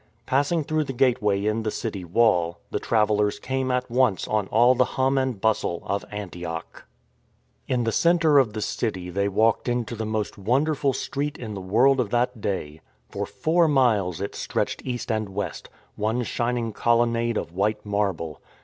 Passing 0.25 0.63
through 0.63 0.85
the 0.85 0.93
gateway 0.93 1.45
in 1.45 1.61
the 1.61 1.69
city 1.69 2.03
wall, 2.03 2.57
the 2.71 2.79
travellers 2.79 3.37
came 3.37 3.69
at 3.69 3.87
once 3.91 4.27
on 4.27 4.47
all 4.47 4.73
the 4.73 4.83
hum 4.97 5.15
and 5.15 5.39
bustle 5.39 5.83
of 5.85 6.03
Antioch, 6.09 6.87
In 7.67 7.83
the 7.83 7.91
centre 7.91 8.39
of 8.39 8.53
the 8.53 8.63
city 8.63 9.11
they 9.11 9.27
walked 9.29 9.69
into 9.69 9.95
the 9.95 10.03
most 10.07 10.39
wonderful 10.39 10.91
street 10.93 11.37
in 11.37 11.53
the 11.53 11.61
world 11.61 11.99
of 11.99 12.09
that 12.09 12.41
day. 12.41 12.81
For 13.11 13.27
four 13.27 13.67
miles 13.67 14.19
it 14.19 14.33
stretched 14.33 14.81
east 14.83 15.11
and 15.11 15.29
west, 15.29 15.69
one 15.95 16.23
shining 16.23 16.73
colonnade 16.73 17.37
of 17.37 17.51
white 17.53 17.85
marble. 17.85 18.41